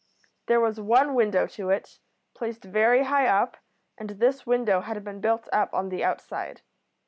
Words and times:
There 0.47 0.59
was 0.59 0.79
one 0.79 1.13
window 1.13 1.45
to 1.45 1.69
it, 1.69 1.99
placed 2.33 2.63
very 2.63 3.03
high 3.03 3.27
up, 3.27 3.57
and 3.99 4.09
this 4.09 4.47
window 4.47 4.81
had 4.81 5.03
been 5.03 5.21
built 5.21 5.47
up 5.53 5.71
on 5.75 5.89
the 5.89 6.03
outside. 6.03 6.63